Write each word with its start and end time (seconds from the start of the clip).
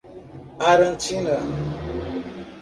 Arantina 0.69 1.37